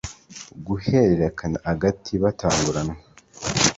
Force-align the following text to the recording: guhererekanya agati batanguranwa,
guhererekanya 0.67 1.57
agati 1.71 2.11
batanguranwa, 2.23 2.95